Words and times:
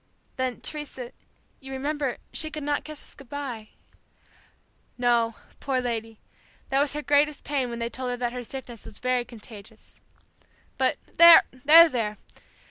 "Then, 0.35 0.61
Teresa, 0.61 1.11
you 1.59 1.71
remember, 1.71 2.17
she 2.33 2.49
could 2.49 2.63
not 2.63 2.83
kiss 2.83 3.03
us 3.03 3.13
goodbye." 3.13 3.69
"No, 4.97 5.35
poor 5.59 5.79
lady, 5.79 6.17
that 6.69 6.79
was 6.79 6.93
her 6.93 7.03
greatest 7.03 7.43
pain 7.43 7.69
when 7.69 7.77
they 7.77 7.87
told 7.91 8.09
her 8.09 8.17
that 8.17 8.33
her 8.33 8.43
sickness 8.43 8.83
was 8.83 8.97
very 8.97 9.23
contagious. 9.23 10.01
But 10.79 10.97
there! 11.17 11.43
there! 11.53 12.17